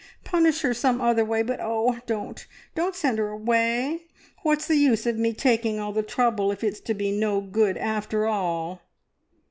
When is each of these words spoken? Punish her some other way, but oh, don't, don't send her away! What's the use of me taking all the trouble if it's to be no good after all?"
Punish 0.23 0.61
her 0.61 0.73
some 0.73 0.99
other 0.99 1.23
way, 1.23 1.43
but 1.43 1.59
oh, 1.61 1.99
don't, 2.07 2.47
don't 2.73 2.95
send 2.95 3.19
her 3.19 3.29
away! 3.29 4.07
What's 4.41 4.65
the 4.65 4.75
use 4.77 5.05
of 5.05 5.15
me 5.19 5.31
taking 5.31 5.77
all 5.79 5.91
the 5.93 6.01
trouble 6.01 6.51
if 6.51 6.63
it's 6.63 6.79
to 6.79 6.95
be 6.95 7.11
no 7.11 7.39
good 7.39 7.77
after 7.77 8.25
all?" 8.25 8.81